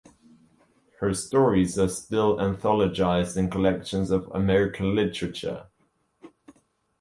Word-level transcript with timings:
Her 0.99 1.13
stories 1.13 1.77
are 1.77 1.87
still 1.87 2.37
anthologized 2.37 3.37
in 3.37 3.51
collections 3.51 4.09
of 4.09 4.27
American 4.33 4.95
literature. 4.95 5.67